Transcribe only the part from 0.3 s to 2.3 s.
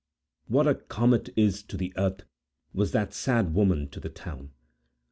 What a comet is to the earth,